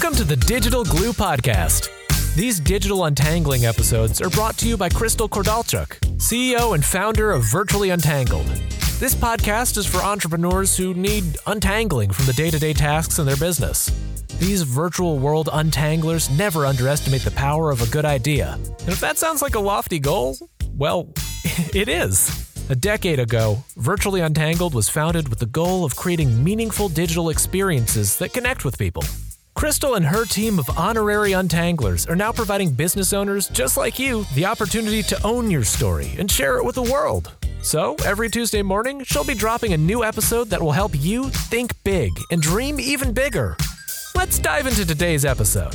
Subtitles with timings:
[0.00, 1.90] Welcome to the Digital Glue Podcast.
[2.36, 5.88] These digital untangling episodes are brought to you by Crystal Kordalchuk,
[6.18, 8.46] CEO and founder of Virtually Untangled.
[9.00, 13.26] This podcast is for entrepreneurs who need untangling from the day to day tasks in
[13.26, 13.90] their business.
[14.38, 18.52] These virtual world untanglers never underestimate the power of a good idea.
[18.52, 20.38] And if that sounds like a lofty goal,
[20.76, 21.08] well,
[21.74, 22.48] it is.
[22.70, 28.16] A decade ago, Virtually Untangled was founded with the goal of creating meaningful digital experiences
[28.18, 29.02] that connect with people.
[29.58, 34.24] Crystal and her team of honorary untanglers are now providing business owners just like you
[34.36, 37.32] the opportunity to own your story and share it with the world.
[37.60, 41.72] So, every Tuesday morning, she'll be dropping a new episode that will help you think
[41.82, 43.56] big and dream even bigger.
[44.14, 45.74] Let's dive into today's episode.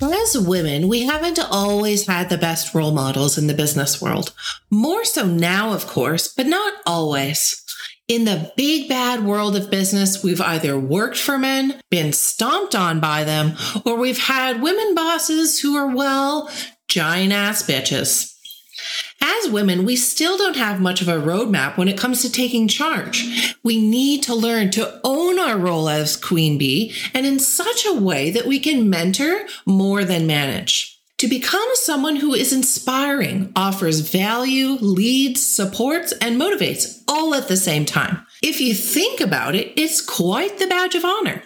[0.00, 4.32] As women, we haven't always had the best role models in the business world.
[4.70, 7.63] More so now, of course, but not always.
[8.06, 13.00] In the big bad world of business, we've either worked for men, been stomped on
[13.00, 13.54] by them,
[13.86, 16.50] or we've had women bosses who are, well,
[16.86, 18.34] giant ass bitches.
[19.22, 22.68] As women, we still don't have much of a roadmap when it comes to taking
[22.68, 23.56] charge.
[23.62, 27.94] We need to learn to own our role as queen bee and in such a
[27.94, 30.93] way that we can mentor more than manage.
[31.18, 37.56] To become someone who is inspiring, offers value, leads, supports, and motivates all at the
[37.56, 38.26] same time.
[38.42, 41.42] If you think about it, it's quite the badge of honor.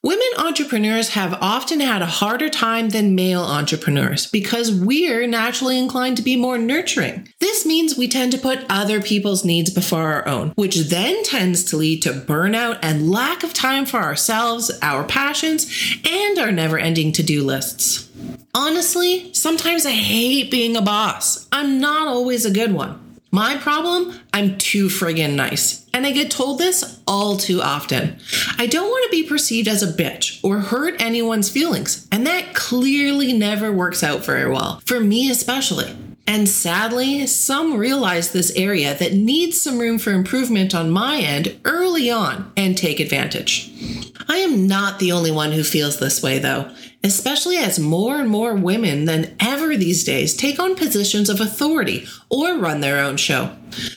[0.00, 6.16] Women entrepreneurs have often had a harder time than male entrepreneurs because we're naturally inclined
[6.18, 7.28] to be more nurturing.
[7.40, 11.64] This means we tend to put other people's needs before our own, which then tends
[11.64, 15.66] to lead to burnout and lack of time for ourselves, our passions,
[16.08, 18.07] and our never ending to do lists.
[18.54, 21.46] Honestly, sometimes I hate being a boss.
[21.52, 22.98] I'm not always a good one.
[23.30, 24.18] My problem?
[24.32, 25.86] I'm too friggin' nice.
[25.92, 28.18] And I get told this all too often.
[28.56, 32.08] I don't want to be perceived as a bitch or hurt anyone's feelings.
[32.10, 35.94] And that clearly never works out very well, for me especially.
[36.26, 41.58] And sadly, some realize this area that needs some room for improvement on my end
[41.64, 43.97] early on and take advantage.
[44.28, 46.70] I am not the only one who feels this way, though
[47.04, 52.06] especially as more and more women than ever these days take on positions of authority
[52.28, 53.54] or run their own show.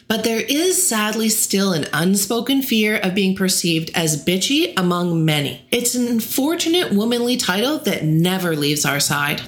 [0.08, 5.66] But there is sadly still an unspoken fear of being perceived as bitchy among many.
[5.72, 9.42] It's an unfortunate womanly title that never leaves our side.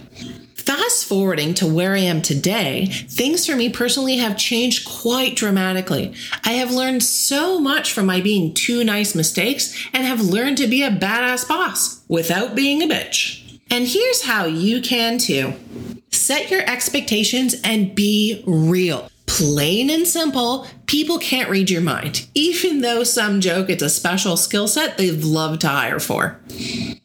[0.65, 6.13] Fast forwarding to where I am today, things for me personally have changed quite dramatically.
[6.45, 10.67] I have learned so much from my being too nice mistakes and have learned to
[10.67, 13.59] be a badass boss without being a bitch.
[13.69, 15.53] And here's how you can too
[16.11, 19.09] set your expectations and be real.
[19.25, 24.37] Plain and simple, people can't read your mind, even though some joke it's a special
[24.37, 26.39] skill set they'd love to hire for.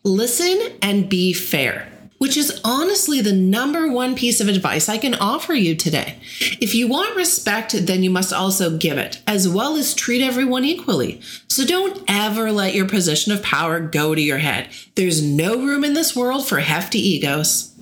[0.04, 5.14] Listen and be fair which is honestly the number one piece of advice I can
[5.14, 6.18] offer you today.
[6.60, 10.64] If you want respect, then you must also give it, as well as treat everyone
[10.64, 11.20] equally.
[11.48, 14.68] So don't ever let your position of power go to your head.
[14.94, 17.74] There's no room in this world for hefty egos.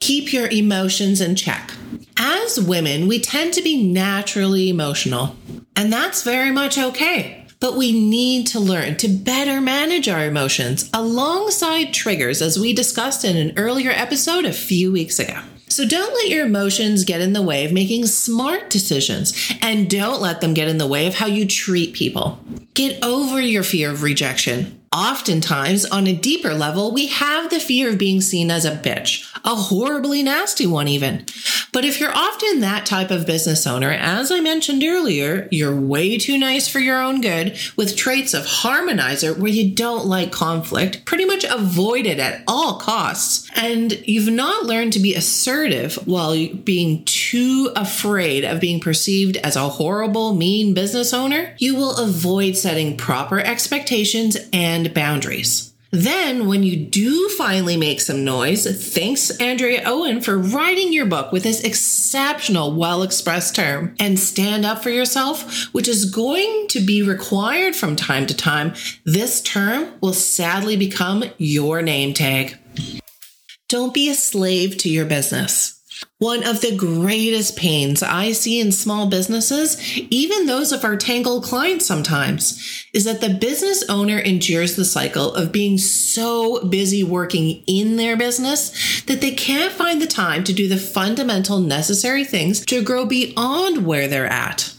[0.00, 1.72] Keep your emotions in check.
[2.16, 5.36] As women, we tend to be naturally emotional,
[5.74, 7.43] and that's very much okay.
[7.64, 13.24] But we need to learn to better manage our emotions alongside triggers, as we discussed
[13.24, 15.40] in an earlier episode a few weeks ago.
[15.70, 19.32] So don't let your emotions get in the way of making smart decisions
[19.62, 22.38] and don't let them get in the way of how you treat people.
[22.74, 24.83] Get over your fear of rejection.
[24.94, 29.28] Oftentimes, on a deeper level, we have the fear of being seen as a bitch,
[29.44, 31.26] a horribly nasty one, even.
[31.72, 36.16] But if you're often that type of business owner, as I mentioned earlier, you're way
[36.16, 41.04] too nice for your own good with traits of harmonizer where you don't like conflict,
[41.04, 46.46] pretty much avoid it at all costs, and you've not learned to be assertive while
[46.46, 52.56] being too afraid of being perceived as a horrible, mean business owner, you will avoid
[52.56, 55.74] setting proper expectations and and boundaries.
[55.90, 61.30] Then, when you do finally make some noise, thanks Andrea Owen for writing your book
[61.30, 66.80] with this exceptional, well expressed term, and stand up for yourself, which is going to
[66.80, 68.74] be required from time to time.
[69.04, 72.58] This term will sadly become your name tag.
[73.68, 75.73] Don't be a slave to your business.
[76.18, 79.76] One of the greatest pains I see in small businesses,
[80.10, 85.34] even those of our Tangled clients sometimes, is that the business owner endures the cycle
[85.34, 90.52] of being so busy working in their business that they can't find the time to
[90.52, 94.72] do the fundamental necessary things to grow beyond where they're at.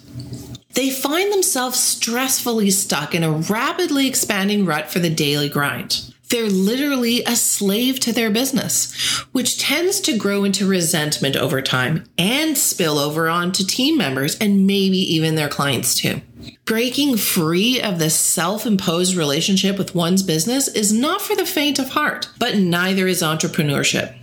[0.73, 6.14] They find themselves stressfully stuck in a rapidly expanding rut for the daily grind.
[6.30, 8.94] They're literally a slave to their business,
[9.31, 14.66] which tends to grow into resentment over time and spill over onto team members and
[14.66, 16.22] maybe even their clients too.
[16.66, 21.80] Breaking free of this self imposed relationship with one's business is not for the faint
[21.80, 24.16] of heart, but neither is entrepreneurship.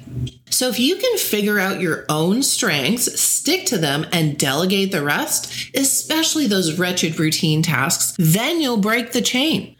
[0.50, 5.02] So, if you can figure out your own strengths, stick to them, and delegate the
[5.02, 9.74] rest, especially those wretched routine tasks, then you'll break the chain.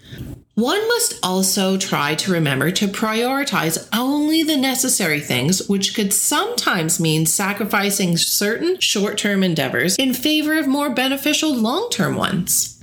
[0.55, 7.01] One must also try to remember to prioritize only the necessary things, which could sometimes
[7.01, 12.79] mean sacrificing certain short term endeavors in favor of more beneficial long term ones.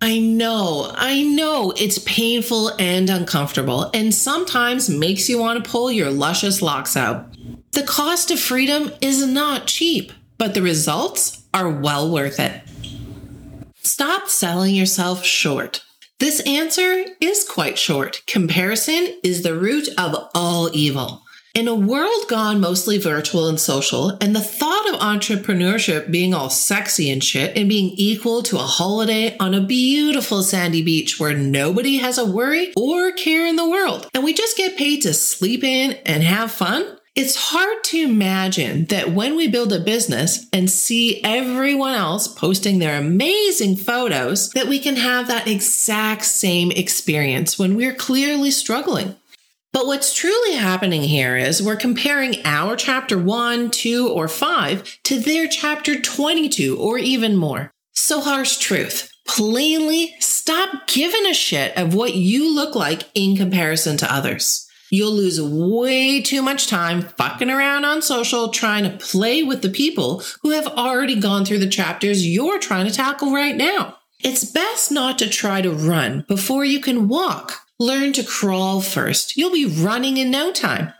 [0.00, 5.92] I know, I know it's painful and uncomfortable, and sometimes makes you want to pull
[5.92, 7.26] your luscious locks out.
[7.72, 12.62] The cost of freedom is not cheap, but the results are well worth it.
[13.82, 15.84] Stop selling yourself short.
[16.20, 18.22] This answer is quite short.
[18.26, 21.22] Comparison is the root of all evil.
[21.54, 26.50] In a world gone mostly virtual and social, and the thought of entrepreneurship being all
[26.50, 31.34] sexy and shit and being equal to a holiday on a beautiful sandy beach where
[31.34, 35.14] nobody has a worry or care in the world, and we just get paid to
[35.14, 40.46] sleep in and have fun, it's hard to imagine that when we build a business
[40.52, 46.70] and see everyone else posting their amazing photos, that we can have that exact same
[46.70, 49.16] experience when we're clearly struggling.
[49.72, 55.18] But what's truly happening here is we're comparing our chapter 1, 2, or 5 to
[55.18, 57.72] their chapter 22 or even more.
[57.92, 59.10] So, harsh truth.
[59.26, 64.69] Plainly, stop giving a shit of what you look like in comparison to others.
[64.90, 69.70] You'll lose way too much time fucking around on social trying to play with the
[69.70, 73.96] people who have already gone through the chapters you're trying to tackle right now.
[74.22, 77.60] It's best not to try to run before you can walk.
[77.78, 79.36] Learn to crawl first.
[79.36, 80.92] You'll be running in no time.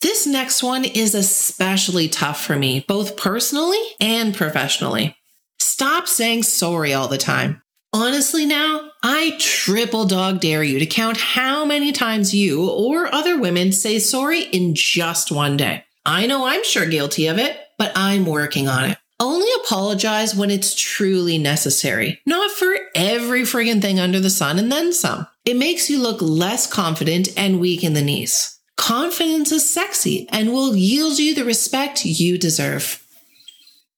[0.00, 5.16] This next one is especially tough for me, both personally and professionally.
[5.58, 7.62] Stop saying sorry all the time.
[7.92, 13.38] Honestly, now, I triple dog dare you to count how many times you or other
[13.38, 15.84] women say sorry in just one day.
[16.04, 18.98] I know I'm sure guilty of it, but I'm working on it.
[19.20, 24.72] Only apologize when it's truly necessary, not for every friggin' thing under the sun and
[24.72, 25.28] then some.
[25.44, 28.58] It makes you look less confident and weak in the knees.
[28.74, 33.06] Confidence is sexy and will yield you the respect you deserve.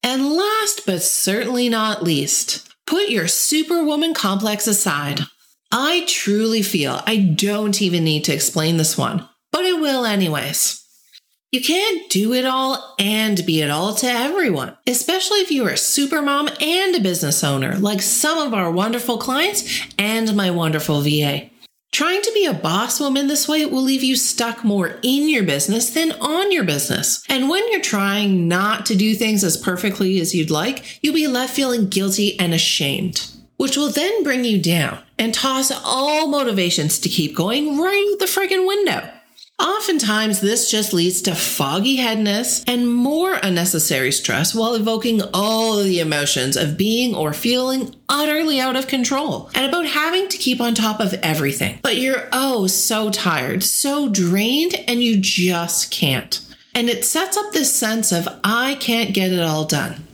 [0.03, 5.21] And last but certainly not least, Put your superwoman complex aside.
[5.71, 10.83] I truly feel I don't even need to explain this one, but I will anyways.
[11.53, 15.73] You can't do it all and be it all to everyone, especially if you are
[15.73, 21.03] a supermom and a business owner, like some of our wonderful clients and my wonderful
[21.03, 21.51] VA.
[21.91, 25.43] Trying to be a boss woman this way will leave you stuck more in your
[25.43, 27.25] business than on your business.
[27.29, 31.27] And when you're trying not to do things as perfectly as you'd like, you'll be
[31.27, 36.99] left feeling guilty and ashamed, which will then bring you down and toss all motivations
[37.01, 39.11] to keep going right out the friggin' window.
[39.61, 45.99] Oftentimes, this just leads to foggy headness and more unnecessary stress while evoking all the
[45.99, 50.75] emotions of being or feeling utterly out of control and about having to keep on
[50.75, 51.81] top of everything.
[51.83, 56.41] But you're oh so tired, so drained, and you just can't.
[56.73, 60.05] And it sets up this sense of I can't get it all done.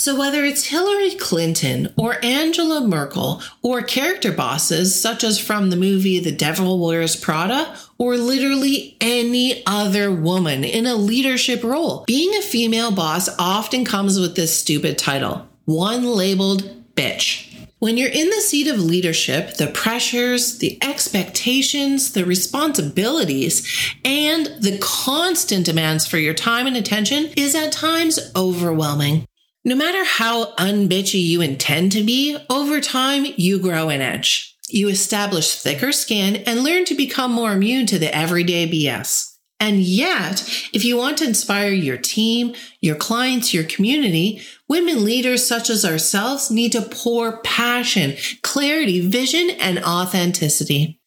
[0.00, 5.76] So, whether it's Hillary Clinton or Angela Merkel or character bosses such as from the
[5.76, 12.34] movie The Devil Wears Prada or literally any other woman in a leadership role, being
[12.34, 17.46] a female boss often comes with this stupid title one labeled bitch.
[17.78, 23.66] When you're in the seat of leadership, the pressures, the expectations, the responsibilities,
[24.04, 29.26] and the constant demands for your time and attention is at times overwhelming.
[29.62, 34.56] No matter how unbitchy you intend to be, over time you grow an edge.
[34.70, 39.26] You establish thicker skin and learn to become more immune to the everyday BS.
[39.58, 40.40] And yet,
[40.72, 45.84] if you want to inspire your team, your clients, your community, women leaders such as
[45.84, 50.99] ourselves need to pour passion, clarity, vision, and authenticity.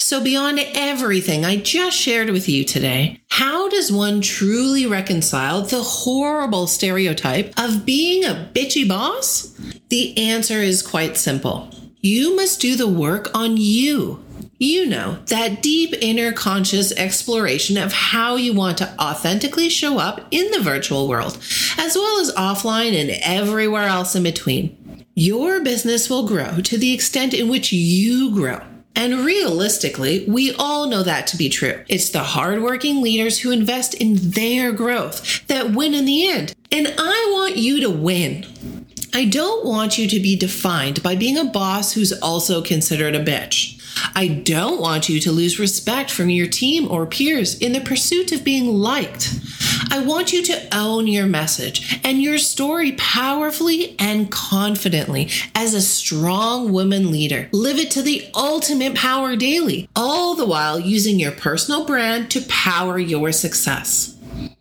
[0.00, 5.82] So, beyond everything I just shared with you today, how does one truly reconcile the
[5.82, 9.48] horrible stereotype of being a bitchy boss?
[9.88, 11.68] The answer is quite simple.
[12.00, 14.24] You must do the work on you.
[14.58, 20.26] You know, that deep inner conscious exploration of how you want to authentically show up
[20.30, 21.36] in the virtual world,
[21.76, 25.04] as well as offline and everywhere else in between.
[25.14, 28.60] Your business will grow to the extent in which you grow.
[28.94, 31.84] And realistically, we all know that to be true.
[31.88, 36.54] It's the hardworking leaders who invest in their growth that win in the end.
[36.72, 38.46] And I want you to win.
[39.14, 43.24] I don't want you to be defined by being a boss who's also considered a
[43.24, 43.77] bitch.
[44.14, 48.32] I don't want you to lose respect from your team or peers in the pursuit
[48.32, 49.38] of being liked.
[49.90, 55.80] I want you to own your message and your story powerfully and confidently as a
[55.80, 57.48] strong woman leader.
[57.52, 62.42] Live it to the ultimate power daily, all the while using your personal brand to
[62.42, 64.17] power your success.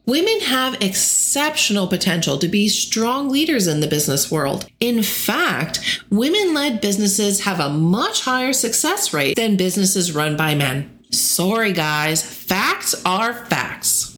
[0.08, 4.66] Women have exceptional potential to be strong leaders in the business world.
[4.80, 10.56] In fact, women led businesses have a much higher success rate than businesses run by
[10.56, 10.98] men.
[11.12, 14.16] Sorry, guys, facts are facts.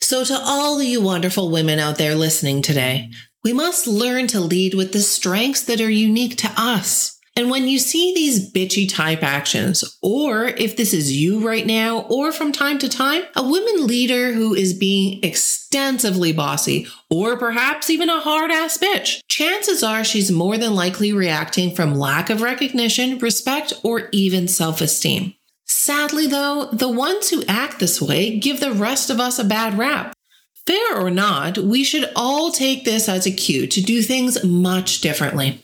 [0.00, 3.10] So, to all you wonderful women out there listening today,
[3.44, 7.17] we must learn to lead with the strengths that are unique to us.
[7.38, 12.00] And when you see these bitchy type actions, or if this is you right now,
[12.10, 17.90] or from time to time, a woman leader who is being extensively bossy, or perhaps
[17.90, 22.42] even a hard ass bitch, chances are she's more than likely reacting from lack of
[22.42, 25.32] recognition, respect, or even self esteem.
[25.64, 29.78] Sadly, though, the ones who act this way give the rest of us a bad
[29.78, 30.12] rap.
[30.66, 35.00] Fair or not, we should all take this as a cue to do things much
[35.00, 35.62] differently.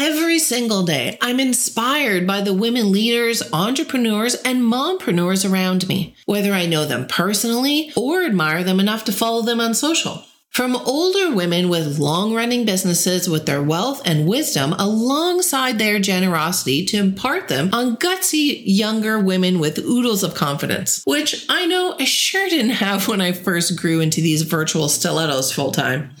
[0.00, 6.52] Every single day, I'm inspired by the women leaders, entrepreneurs, and mompreneurs around me, whether
[6.52, 10.24] I know them personally or admire them enough to follow them on social.
[10.50, 16.84] From older women with long running businesses with their wealth and wisdom alongside their generosity
[16.86, 22.04] to impart them on gutsy younger women with oodles of confidence, which I know I
[22.04, 26.14] sure didn't have when I first grew into these virtual stilettos full time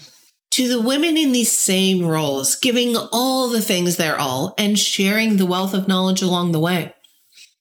[0.58, 5.36] to the women in these same roles, giving all the things their all and sharing
[5.36, 6.92] the wealth of knowledge along the way.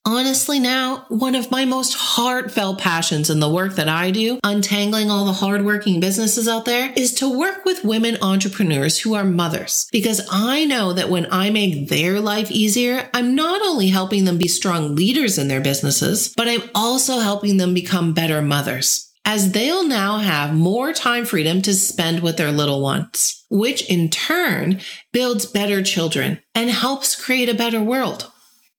[0.03, 5.11] Honestly, now, one of my most heartfelt passions in the work that I do, untangling
[5.11, 9.87] all the hardworking businesses out there, is to work with women entrepreneurs who are mothers.
[9.91, 14.39] Because I know that when I make their life easier, I'm not only helping them
[14.39, 19.51] be strong leaders in their businesses, but I'm also helping them become better mothers as
[19.51, 24.79] they'll now have more time freedom to spend with their little ones, which in turn
[25.11, 28.31] builds better children and helps create a better world.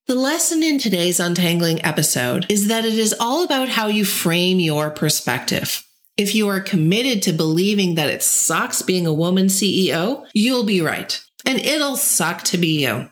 [0.07, 4.59] The lesson in today's Untangling episode is that it is all about how you frame
[4.59, 5.83] your perspective.
[6.17, 10.81] If you are committed to believing that it sucks being a woman CEO, you'll be
[10.81, 11.23] right.
[11.45, 13.07] And it'll suck to be you.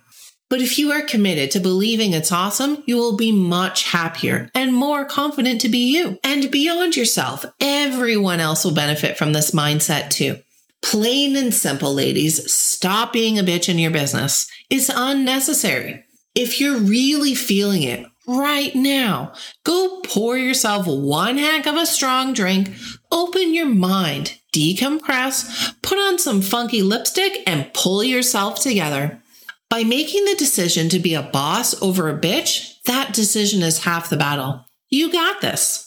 [0.49, 4.73] But if you are committed to believing it's awesome, you will be much happier and
[4.73, 6.17] more confident to be you.
[6.23, 10.37] And beyond yourself, everyone else will benefit from this mindset too.
[10.81, 14.49] Plain and simple, ladies, stop being a bitch in your business.
[14.69, 16.05] It's unnecessary.
[16.33, 22.31] If you're really feeling it right now, go pour yourself one heck of a strong
[22.31, 22.69] drink,
[23.11, 29.21] open your mind, decompress, put on some funky lipstick, and pull yourself together.
[29.69, 34.09] By making the decision to be a boss over a bitch, that decision is half
[34.09, 34.65] the battle.
[34.89, 35.85] You got this.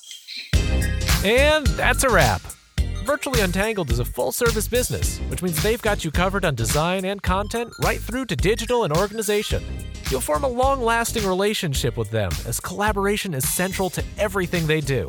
[1.25, 2.43] And that's a wrap.
[3.07, 7.07] Virtually Untangled is a full service business, which means they've got you covered on design
[7.07, 9.63] and content right through to digital and organization.
[10.11, 14.83] You'll form a long lasting relationship with them as collaboration is central to everything they
[14.83, 15.09] do.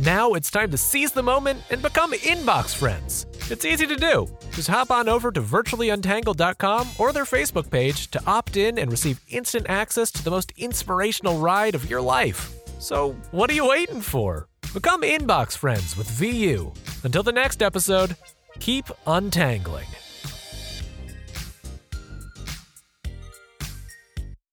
[0.00, 3.26] Now it's time to seize the moment and become inbox friends.
[3.50, 4.28] It's easy to do.
[4.52, 9.20] Just hop on over to virtuallyuntangled.com or their Facebook page to opt in and receive
[9.28, 12.52] instant access to the most inspirational ride of your life.
[12.78, 14.46] So, what are you waiting for?
[14.72, 16.72] Become inbox friends with VU.
[17.02, 18.14] Until the next episode,
[18.60, 19.86] keep untangling.